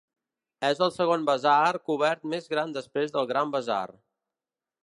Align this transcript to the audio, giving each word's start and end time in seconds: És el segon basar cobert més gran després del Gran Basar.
És 0.69 0.79
el 0.85 0.91
segon 0.95 1.27
basar 1.27 1.57
cobert 1.91 2.27
més 2.33 2.51
gran 2.57 2.75
després 2.79 3.17
del 3.19 3.31
Gran 3.33 3.57
Basar. 3.59 3.81